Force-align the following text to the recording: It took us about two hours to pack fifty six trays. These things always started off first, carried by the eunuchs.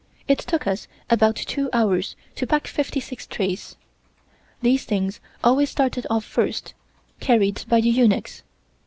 It 0.27 0.39
took 0.39 0.65
us 0.65 0.87
about 1.11 1.35
two 1.35 1.69
hours 1.71 2.15
to 2.33 2.47
pack 2.47 2.65
fifty 2.65 2.99
six 2.99 3.27
trays. 3.27 3.75
These 4.61 4.83
things 4.83 5.19
always 5.43 5.69
started 5.69 6.07
off 6.09 6.25
first, 6.25 6.73
carried 7.19 7.63
by 7.69 7.81
the 7.81 7.89
eunuchs. 7.89 8.41